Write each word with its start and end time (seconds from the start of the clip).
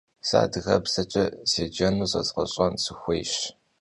Se 0.27 0.35
adıgebzeç'e 0.43 1.23
sêcenu 1.51 2.05
zezğeş'en 2.11 2.73
sıxuêyş. 2.83 3.33